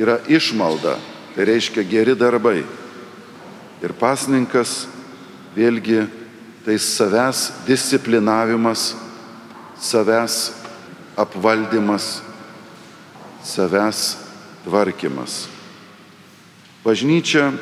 [0.00, 0.96] yra išmalda,
[1.34, 2.62] tai reiškia geri darbai.
[3.84, 4.86] Ir pasninkas
[5.56, 6.06] vėlgi
[6.64, 8.94] tai savęs disciplinavimas,
[9.76, 10.65] savęs
[11.16, 12.20] apvaldymas,
[13.42, 14.16] savęs
[14.64, 15.46] tvarkymas.
[16.84, 17.52] Bažnyčia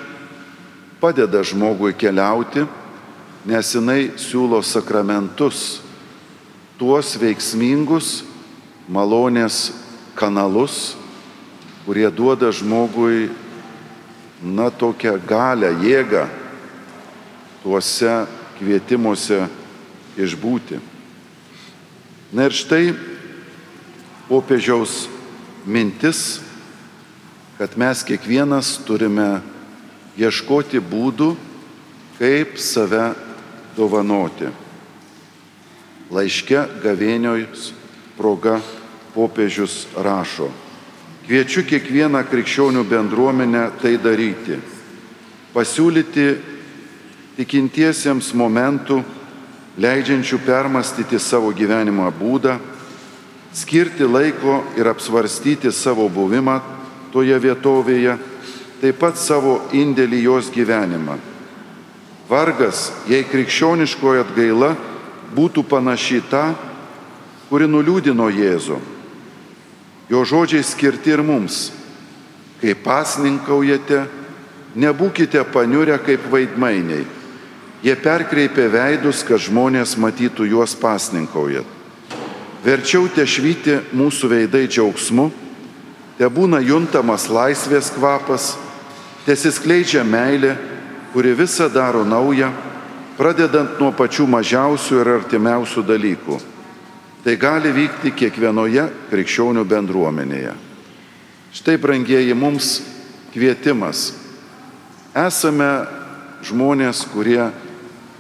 [1.01, 2.67] padeda žmogui keliauti,
[3.45, 5.81] nes jinai siūlo sakramentus,
[6.81, 8.25] tuos veiksmingus
[8.89, 9.73] malonės
[10.17, 10.97] kanalus,
[11.85, 13.29] kurie duoda žmogui,
[14.45, 16.27] na, tokią galę, jėgą
[17.63, 18.25] tuose
[18.59, 19.47] kvietimuose
[20.21, 20.81] išbūti.
[22.35, 23.14] Na ir štai
[24.29, 25.09] popiežiaus
[25.67, 26.41] mintis,
[27.59, 29.41] kad mes kiekvienas turime
[30.19, 31.35] ieškoti būdų,
[32.19, 33.13] kaip save
[33.77, 34.51] dovanoti.
[36.15, 37.73] Laiške gavėniojus
[38.19, 38.61] proga
[39.15, 40.51] popiežius rašo.
[41.25, 44.59] Kviečiu kiekvieną krikščionių bendruomenę tai daryti.
[45.55, 46.27] Pasiūlyti
[47.39, 49.01] tikintiesiems momentų,
[49.81, 52.59] leidžiančių permastyti savo gyvenimo būdą,
[53.55, 56.59] skirti laiko ir apsvarstyti savo buvimą
[57.15, 58.17] toje vietovėje,
[58.83, 61.17] taip pat savo indėlį jos gyvenimą.
[62.29, 64.73] Vargas, jei krikščioniškoji atgaila
[65.37, 66.49] būtų panaši tą,
[67.51, 68.81] kuri nuliūdino Jėzų.
[70.11, 71.71] Jo žodžiai skirti ir mums.
[72.61, 74.03] Kai pasninkaujate,
[74.75, 77.05] nebūkite paniurę kaip vaidmainiai.
[77.85, 81.84] Jie perkreipia veidus, kad žmonės matytų juos pasninkaujant.
[82.65, 85.27] Verčiau te švyti mūsų veidai džiaugsmu,
[86.17, 88.55] te būna juntamas laisvės kvapas,
[89.27, 90.55] tesiskleidžia meilė,
[91.13, 92.49] kuri visą daro naują,
[93.19, 96.39] pradedant nuo pačių mažiausių ir artimiausių dalykų.
[97.25, 100.55] Tai gali vykti kiekvienoje krikščionių bendruomenėje.
[101.55, 102.79] Štai, brangieji, mums
[103.37, 104.15] kvietimas.
[105.13, 105.69] Esame
[106.45, 107.51] žmonės, kurie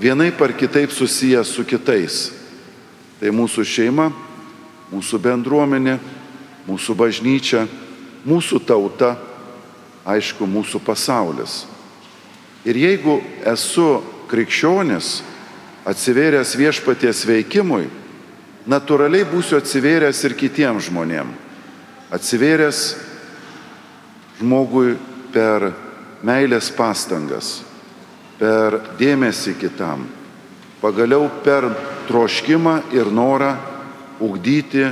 [0.00, 2.28] vienai par kitaip susiję su kitais.
[3.20, 4.11] Tai mūsų šeima,
[4.94, 5.98] mūsų bendruomenė,
[6.68, 7.66] mūsų bažnyčia,
[8.24, 9.14] mūsų tauta,
[10.07, 11.64] aišku, mūsų pasaulis.
[12.64, 13.18] Ir jeigu
[13.50, 15.18] esu krikščionis,
[15.85, 17.88] atsivėręs viešpaties veikimui,
[18.70, 21.42] natūraliai būsiu atsivėręs ir kitiems žmonėms.
[22.14, 22.80] Atsivėręs
[24.38, 24.94] žmogui
[25.35, 25.72] per
[26.24, 27.64] meilės pastangas,
[28.38, 30.04] per dėmesį kitam,
[30.80, 31.66] pagaliau per
[32.09, 33.54] troškimą ir norą
[34.20, 34.87] ugdyti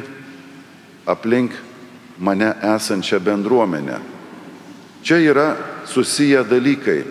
[1.07, 1.53] aplink
[2.19, 3.99] mane esančią bendruomenę.
[5.03, 7.03] Čia yra susiję dalykai.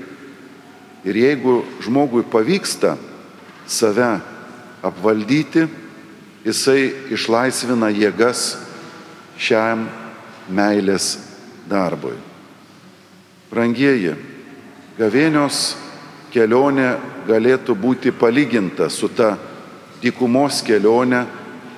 [1.06, 2.98] Ir jeigu žmogui pavyksta
[3.68, 4.20] save
[4.84, 5.66] apvaldyti,
[6.46, 8.56] jisai išlaisvina jėgas
[9.38, 9.88] šiam
[10.50, 11.18] meilės
[11.70, 12.16] darbui.
[13.52, 14.14] Brangieji,
[15.00, 15.76] gavėnios
[16.32, 16.96] kelionė
[17.28, 19.36] galėtų būti palyginta su ta
[20.02, 21.26] dykumos kelionė,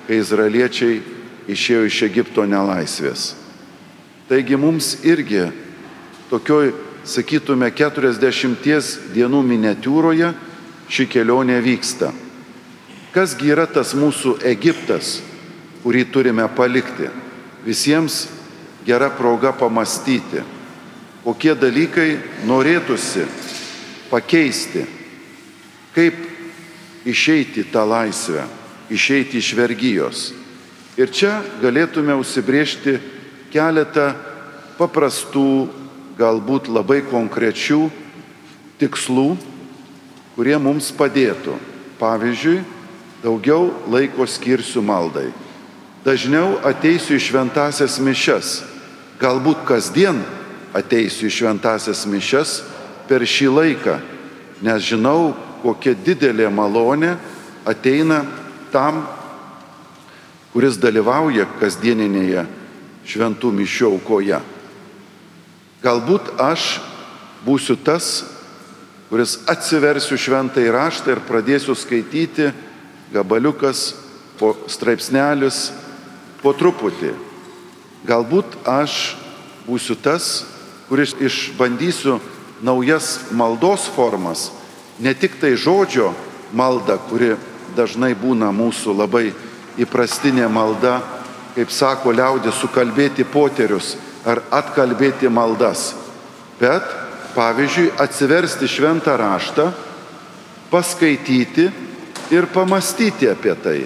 [0.06, 1.00] kai izraeliečiai
[1.50, 3.34] išėjo iš Egipto nelaisvės.
[4.28, 5.46] Taigi mums irgi
[6.30, 6.72] tokioj,
[7.04, 10.32] sakytume, 40 dienų miniatūroje
[10.88, 12.12] ši kelionė vyksta.
[13.14, 15.20] Kasgi yra tas mūsų Egiptas,
[15.84, 17.10] kurį turime palikti?
[17.64, 18.24] Visiems
[18.84, 20.42] gera proga pamastyti,
[21.24, 22.08] kokie dalykai
[22.48, 23.24] norėtųsi
[24.10, 24.84] pakeisti,
[25.94, 26.18] kaip
[27.08, 28.44] išeiti tą laisvę,
[28.90, 30.32] išeiti iš vergyjos.
[30.98, 32.98] Ir čia galėtume užsibriežti
[33.52, 34.12] keletą
[34.78, 35.68] paprastų,
[36.18, 37.88] galbūt labai konkrečių
[38.78, 39.34] tikslų,
[40.36, 41.56] kurie mums padėtų.
[41.98, 42.60] Pavyzdžiui,
[43.22, 45.30] daugiau laiko skirsiu maldai.
[46.04, 48.60] Dažniau ateisiu į šventasias mišes.
[49.22, 50.20] Galbūt kasdien
[50.76, 52.58] ateisiu į šventasias mišes
[53.08, 53.98] per šį laiką,
[54.64, 57.14] nes žinau, kokia didelė malonė
[57.64, 58.20] ateina
[58.74, 59.04] tam,
[60.50, 62.44] kuris dalyvauja kasdieninėje
[63.06, 64.40] šventų mišių aukoje.
[65.84, 66.78] Galbūt aš
[67.44, 68.24] būsiu tas,
[69.10, 72.48] kuris atsiversiu šventą įraštą ir pradėsiu skaityti
[73.14, 73.92] gabaliukas
[74.40, 75.68] po straipsnelis
[76.42, 77.12] po truputį.
[78.08, 79.14] Galbūt aš
[79.68, 80.44] būsiu tas,
[80.88, 82.18] kuris išbandysiu
[82.64, 84.50] naujas maldos formas,
[85.00, 86.12] ne tik tai žodžio
[86.52, 87.34] malda, kuri
[87.76, 89.32] dažnai būna mūsų labai
[89.80, 91.00] įprastinė malda,
[91.54, 93.94] kaip sako liaudė, sukalbėti poterius
[94.26, 95.92] ar atkalbėti maldas,
[96.60, 96.86] bet,
[97.34, 99.68] pavyzdžiui, atsiversti šventą raštą,
[100.70, 101.68] paskaityti
[102.34, 103.78] ir pamastyti apie tai,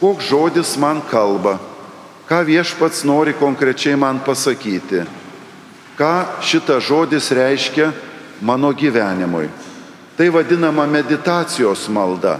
[0.00, 1.58] koks žodis man kalba,
[2.28, 5.02] ką viešpats nori konkrečiai man pasakyti,
[5.98, 7.90] ką šitas žodis reiškia
[8.40, 9.50] mano gyvenimui.
[10.16, 12.38] Tai vadinama meditacijos malda.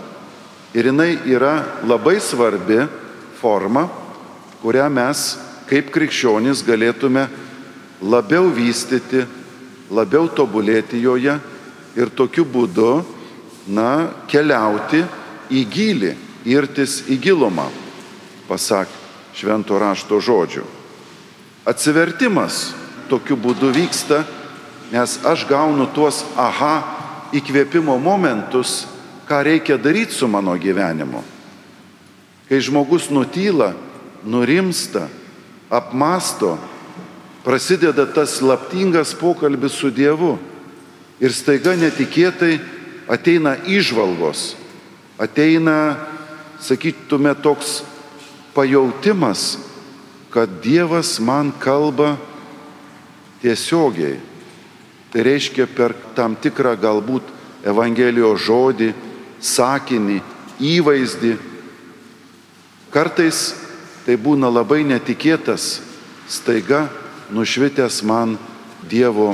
[0.73, 2.81] Ir jinai yra labai svarbi
[3.41, 3.89] forma,
[4.63, 5.25] kurią mes
[5.69, 7.27] kaip krikščionys galėtume
[8.03, 9.25] labiau vystyti,
[9.93, 11.37] labiau tobulėti joje
[11.97, 13.03] ir tokiu būdu,
[13.69, 15.05] na, keliauti
[15.53, 16.13] į gilį,
[16.49, 17.69] irtis į gilumą,
[18.49, 18.91] pasak
[19.37, 20.65] švento rašto žodžių.
[21.69, 22.73] Atsivertimas
[23.11, 24.25] tokiu būdu vyksta,
[24.93, 26.75] nes aš gaunu tuos aha
[27.33, 28.83] įkvėpimo momentus,
[29.33, 31.23] ką reikia daryti su mano gyvenimu.
[32.49, 33.73] Kai žmogus nutyla,
[34.29, 35.09] nurimsta,
[35.73, 36.59] apmasto,
[37.41, 40.37] prasideda tas slaptingas pokalbis su Dievu
[41.17, 42.59] ir staiga netikėtai
[43.09, 44.53] ateina išvalgos,
[45.17, 45.97] ateina,
[46.61, 47.81] sakytume, toks
[48.53, 49.57] pajautimas,
[50.29, 52.19] kad Dievas man kalba
[53.41, 54.21] tiesiogiai.
[55.09, 57.33] Tai reiškia per tam tikrą galbūt
[57.65, 58.93] Evangelijos žodį,
[59.43, 60.21] sakinį,
[60.63, 61.35] įvaizdį.
[62.93, 63.53] Kartais
[64.07, 65.81] tai būna labai netikėtas,
[66.31, 66.87] staiga
[67.33, 68.39] nušvitęs man
[68.83, 69.33] Dievo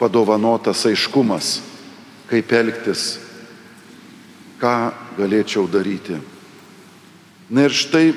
[0.00, 1.60] padovanotas aiškumas,
[2.28, 3.16] kaip elgtis,
[4.60, 6.18] ką galėčiau daryti.
[7.48, 8.10] Na ir štai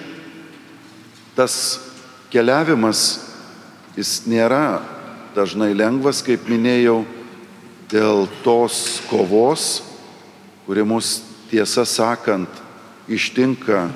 [1.37, 1.53] tas
[2.33, 3.03] keliavimas,
[3.95, 4.81] jis nėra
[5.37, 7.03] dažnai lengvas, kaip minėjau,
[7.89, 9.88] dėl tos kovos,
[10.69, 12.49] kuri mus tiesą sakant
[13.09, 13.87] ištinka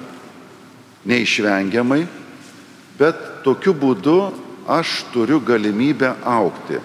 [1.05, 2.07] neišvengiamai,
[2.97, 4.15] bet tokiu būdu
[4.65, 6.81] aš turiu galimybę aukti.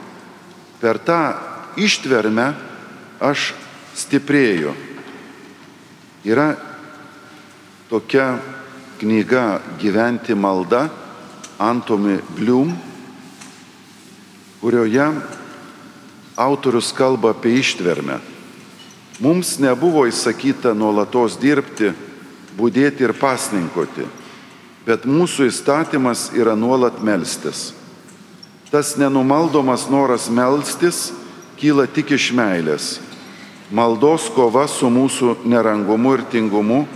[0.76, 1.22] Per tą
[1.80, 2.50] ištvermę
[3.16, 3.54] aš
[3.96, 4.76] stiprėju.
[6.28, 6.52] Yra
[7.88, 8.34] tokia
[9.00, 10.90] knyga Gyventi malda
[11.56, 12.76] Antomi Blium,
[14.60, 15.14] kurioje
[16.36, 18.36] autorius kalba apie ištvermę.
[19.18, 21.92] Mums nebuvo įsakyta nuolatos dirbti,
[22.58, 24.06] būdėti ir pasninkoti
[24.88, 27.74] bet mūsų įstatymas yra nuolat melstis.
[28.72, 31.10] Tas nenumaldomas noras melstis
[31.60, 32.86] kyla tik iš meilės.
[33.68, 36.86] Maldos kova su mūsų nerangumu ir tingumu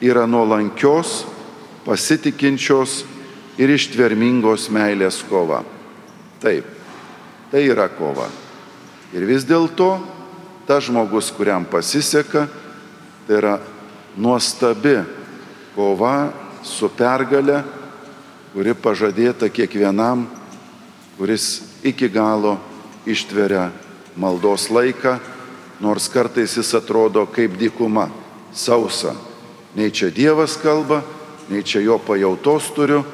[0.00, 1.26] yra nuolankios,
[1.84, 3.02] pasitikinčios
[3.60, 5.60] ir ištvermingos meilės kova.
[6.40, 6.64] Taip,
[7.52, 8.30] tai yra kova.
[9.12, 9.98] Ir vis dėlto
[10.68, 12.44] tas žmogus, kuriam pasiseka,
[13.26, 13.54] tai yra
[14.16, 14.98] nuostabi
[15.72, 16.28] kova
[16.60, 17.62] su pergale,
[18.52, 20.26] kuri pažadėta kiekvienam,
[21.16, 22.58] kuris iki galo
[23.08, 23.70] ištveria
[24.20, 25.16] maldos laiką,
[25.80, 28.10] nors kartais jis atrodo kaip dykuma,
[28.52, 29.16] sausa.
[29.72, 31.00] Nei čia Dievas kalba,
[31.48, 33.06] nei čia jo pajautos turiu,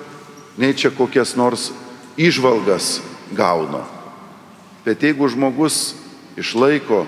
[0.59, 1.71] nei čia kokias nors
[2.19, 2.99] išvalgas
[3.31, 3.87] gaunu.
[4.83, 5.95] Bet jeigu žmogus
[6.35, 7.07] išlaiko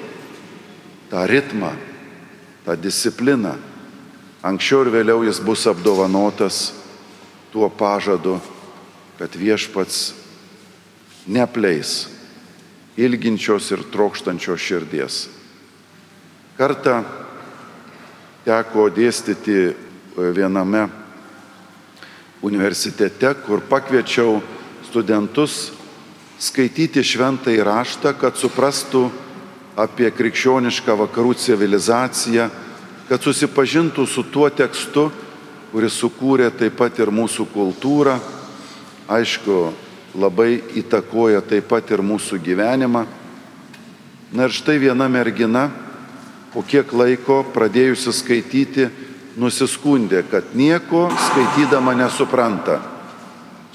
[1.10, 1.72] tą ritmą,
[2.64, 3.56] tą discipliną.
[4.46, 6.70] Anksčiau ir vėliau jis bus apdovanotas
[7.52, 8.38] tuo pažadu,
[9.18, 10.12] kad viešpats
[11.26, 12.06] nepleis
[12.96, 15.16] ilginčios ir trokštančios širdies.
[16.56, 17.02] Kartą
[18.46, 19.74] teko dėstyti
[20.16, 20.86] viename
[22.46, 24.38] universitete, kur pakviečiau
[24.86, 25.72] studentus
[26.38, 29.08] skaityti šventąjį raštą, kad suprastų
[29.76, 32.48] apie krikščionišką vakarų civilizaciją,
[33.08, 35.10] kad susipažintų su tuo tekstu,
[35.70, 38.16] kuris sukūrė taip pat ir mūsų kultūrą,
[39.12, 39.58] aišku,
[40.16, 43.04] labai įtakoja taip pat ir mūsų gyvenimą.
[44.32, 45.68] Na ir štai viena mergina
[46.54, 48.88] po kiek laiko pradėjusi skaityti
[49.36, 52.80] nusiskundė, kad nieko skaitydama nesupranta.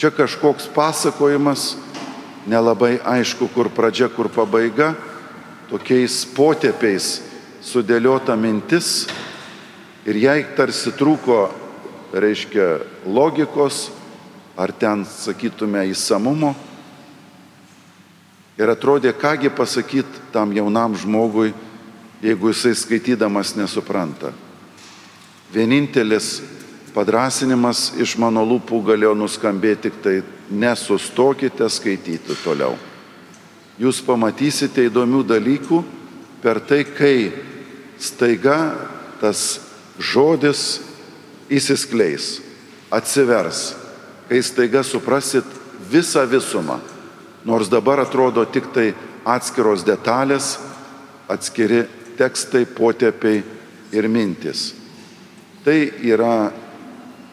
[0.02, 1.76] Čia kažkoks pasakojimas,
[2.49, 4.95] nelabai aišku, kur pradžia, kur pabaiga,
[5.72, 7.22] tokiais potėpiais
[7.63, 9.05] sudėliota mintis
[10.03, 11.45] ir jai tarsi trūko,
[12.11, 13.86] reiškia, logikos,
[14.59, 16.51] ar ten, sakytume, įsamumo.
[18.59, 21.53] Ir atrodė, kągi pasakyti tam jaunam žmogui,
[22.22, 24.34] jeigu jisai skaitydamas nesupranta.
[25.55, 26.41] Vienintelis
[26.91, 30.15] padrasinimas iš mano lūpų galėjo nuskambėti tik tai
[30.51, 32.76] nesustokite skaityti toliau.
[33.82, 35.80] Jūs pamatysite įdomių dalykų
[36.44, 37.32] per tai, kai
[37.98, 38.58] staiga
[39.22, 39.62] tas
[39.98, 40.82] žodis
[41.50, 42.36] įsiskleis,
[42.94, 43.72] atsivers,
[44.30, 45.48] kai staiga suprasit
[45.90, 46.78] visą visumą.
[47.46, 48.92] Nors dabar atrodo tik tai
[49.26, 50.60] atskiros detalės,
[51.26, 51.88] atskiri
[52.20, 53.42] tekstai, potėpiai
[53.98, 54.76] ir mintis.
[55.66, 56.52] Tai yra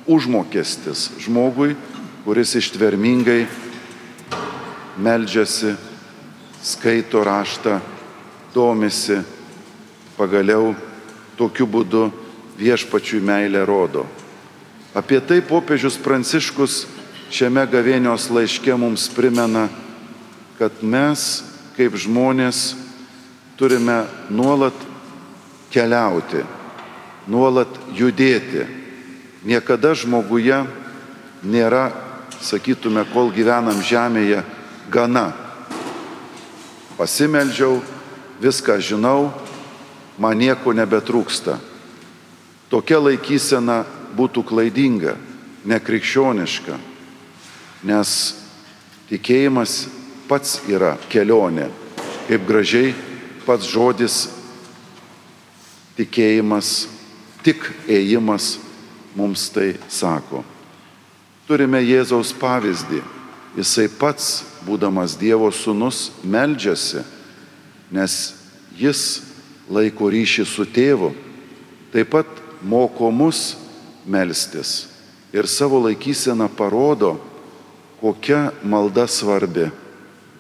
[0.09, 1.77] užmokestis žmogui,
[2.25, 3.43] kuris ištvermingai
[4.97, 5.75] meldžiasi,
[6.63, 7.79] skaito raštą,
[8.55, 9.21] domisi,
[10.19, 10.75] pagaliau
[11.39, 12.09] tokiu būdu
[12.59, 14.07] viešpačiui meilę rodo.
[14.95, 16.87] Apie tai popiežius Pranciškus
[17.31, 19.69] šiame gavėnios laiške mums primena,
[20.59, 21.45] kad mes
[21.77, 22.73] kaip žmonės
[23.59, 24.87] turime nuolat
[25.71, 26.43] keliauti
[27.29, 28.65] nuolat judėti.
[29.47, 30.65] Niekada žmoguje
[31.47, 31.93] nėra,
[32.43, 34.43] sakytume, kol gyvenam žemėje,
[34.91, 35.31] gana.
[36.99, 37.79] Pasimeldžiau,
[38.43, 39.31] viską žinau,
[40.19, 41.61] man nieko nebetrūksta.
[42.69, 43.85] Tokia laikysena
[44.19, 45.15] būtų klaidinga,
[45.69, 46.75] nekrikščioniška,
[47.87, 48.11] nes
[49.09, 49.85] tikėjimas
[50.29, 51.69] pats yra kelionė,
[52.27, 52.91] kaip gražiai
[53.47, 54.27] pats žodis
[55.97, 56.89] tikėjimas
[57.47, 58.57] tik ėjimas
[59.17, 60.43] mums tai sako.
[61.49, 63.01] Turime Jėzaus pavyzdį.
[63.57, 67.05] Jisai pats, būdamas Dievo sūnus, meldžiasi,
[67.95, 68.19] nes
[68.77, 69.23] jis
[69.71, 71.15] laiko ryšį su tėvu,
[71.93, 72.29] taip pat
[72.63, 73.57] moko mus
[74.09, 74.89] melstis
[75.33, 77.19] ir savo laikyseną parodo,
[78.01, 79.69] kokia malda svarbi.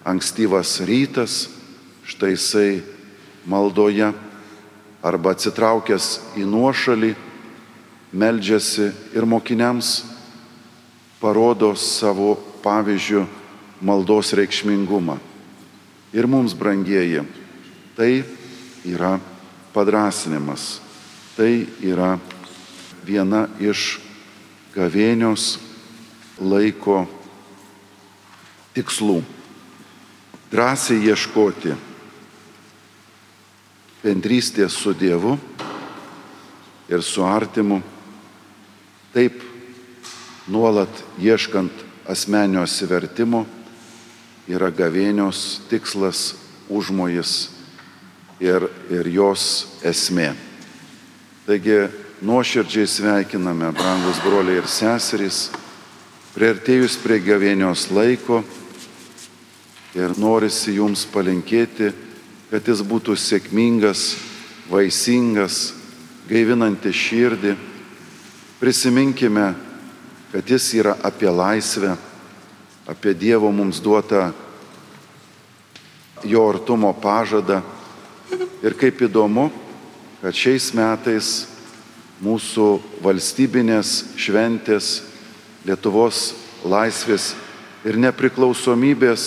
[0.04, 1.48] Ankstyvas rytas,
[2.06, 2.80] štai jisai
[3.44, 4.08] maldoje
[5.04, 6.06] arba atsitraukęs
[6.40, 7.12] į nuošalį,
[8.16, 10.06] meldžiasi ir mokiniams
[11.20, 13.24] parodo savo pavyzdžių
[13.84, 15.18] maldos reikšmingumą.
[16.12, 17.22] Ir mums, brangieji,
[17.96, 18.24] tai
[18.88, 19.18] yra
[19.74, 20.80] padrasinimas,
[21.36, 22.16] tai yra
[23.04, 23.98] viena iš
[24.74, 25.58] gavėnios
[26.40, 27.04] laiko
[28.76, 29.20] tikslų.
[30.48, 31.74] Drąsiai ieškoti
[34.00, 35.34] bendrystės su Dievu
[36.88, 37.82] ir su artimu,
[39.12, 39.42] taip
[40.48, 43.44] nuolat ieškant asmenio atsivertimo
[44.48, 46.32] yra gavėnios tikslas,
[46.72, 47.50] užmojas
[48.40, 49.44] ir, ir jos
[49.84, 50.32] esmė.
[51.48, 51.88] Taigi
[52.24, 55.48] nuoširdžiai sveikiname, brangus broliai ir seserys,
[56.32, 58.42] prieartėjus prie gavėnios laiko
[59.96, 61.92] ir norisi jums palinkėti,
[62.48, 64.14] kad jis būtų sėkmingas,
[64.72, 65.74] vaisingas,
[66.28, 67.56] gaivinantis širdį.
[68.58, 69.52] Prisiminkime,
[70.32, 71.96] kad jis yra apie laisvę,
[72.86, 74.32] apie Dievo mums duotą
[76.24, 77.62] jo artumo pažadą.
[78.62, 79.48] Ir kaip įdomu,
[80.20, 81.46] kad šiais metais
[82.24, 85.04] mūsų valstybinės šventės,
[85.66, 86.32] Lietuvos
[86.64, 87.32] laisvės
[87.84, 89.24] ir nepriklausomybės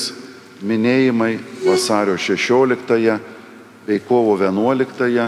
[0.65, 1.35] minėjimai
[1.65, 3.17] vasario 16
[3.85, 5.27] bei kovo 11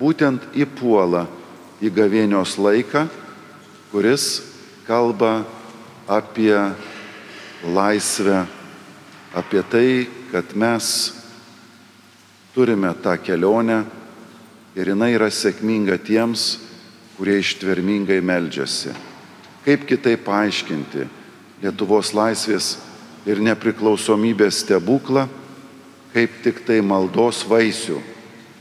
[0.00, 1.26] būtent įpuola
[1.82, 3.04] į gavėnios laiką,
[3.92, 4.45] kuris
[4.86, 5.44] kalba
[6.06, 6.54] apie
[7.66, 8.46] laisvę,
[9.34, 11.12] apie tai, kad mes
[12.54, 13.82] turime tą kelionę
[14.78, 16.56] ir jinai yra sėkminga tiems,
[17.18, 18.94] kurie ištvermingai meldžiasi.
[19.66, 21.08] Kaip kitaip paaiškinti
[21.62, 22.76] Lietuvos laisvės
[23.26, 25.24] ir nepriklausomybės stebuklą,
[26.12, 27.96] kaip tik tai maldos vaisių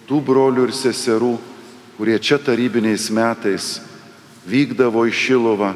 [0.07, 1.35] tų brolių ir seserų,
[1.97, 3.75] kurie čia tarybiniais metais
[4.47, 5.73] vykdavo į Šilovą,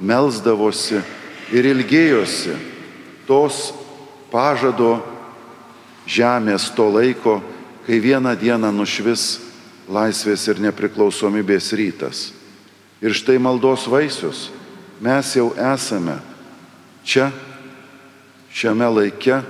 [0.00, 1.02] melzdavosi
[1.52, 2.56] ir ilgėjosi
[3.28, 3.70] tos
[4.32, 4.98] pažado
[6.08, 7.38] žemės to laiko,
[7.86, 9.38] kai vieną dieną nušvis
[9.90, 12.30] laisvės ir nepriklausomybės rytas.
[13.00, 14.48] Ir štai maldos vaisius
[15.00, 16.18] mes jau esame
[17.04, 17.30] čia,
[18.52, 19.42] šiame laike,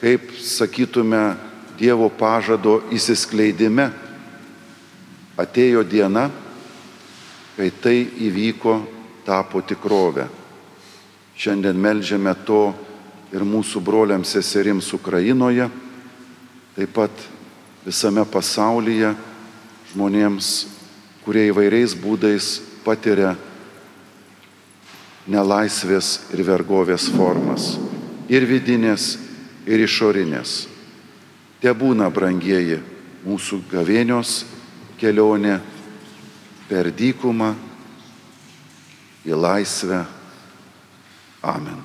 [0.00, 1.48] kaip sakytume,
[1.78, 3.84] Dievo pažado įsiskleidime.
[5.38, 6.24] Atėjo diena,
[7.54, 8.80] kai tai įvyko,
[9.28, 10.24] tapo tikrovę.
[11.36, 12.72] Šiandien melžiame to
[13.28, 15.68] ir mūsų broliams seserims Ukrainoje,
[16.76, 17.12] taip pat
[17.84, 19.12] visame pasaulyje
[19.92, 20.48] žmonėms,
[21.26, 22.48] kurie įvairiais būdais
[22.86, 23.34] patiria
[25.28, 27.76] nelaisvės ir vergovės formas.
[28.32, 29.18] Ir vidinės,
[29.68, 30.64] ir išorinės.
[31.60, 32.80] Te būna, brangieji,
[33.28, 34.44] mūsų gavėnios
[35.00, 35.58] kelionė
[36.68, 37.67] per dykumą
[39.28, 40.02] į laisvę.
[41.44, 41.84] Amen.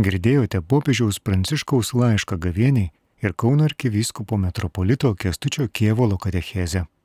[0.00, 2.90] Girdėjote popiežiaus pranciškaus laišką gavėniai
[3.24, 6.86] ir Kauno arkivyskupo metropolito Kestučio Kievolo katechezę.